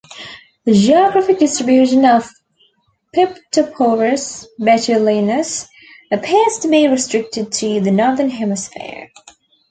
The 0.65 0.73
geographic 0.73 1.37
distribution 1.37 2.05
of 2.05 2.27
"Piptoporus 3.15 4.47
betulinus" 4.59 5.67
appears 6.11 6.57
to 6.61 6.67
be 6.69 6.87
restricted 6.87 7.51
to 7.51 7.79
the 7.81 7.91
Northern 7.91 8.31
Hemisphere. 8.31 9.09